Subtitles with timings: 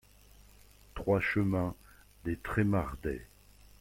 [0.95, 1.75] trois chemin
[2.25, 3.27] des Tremardeix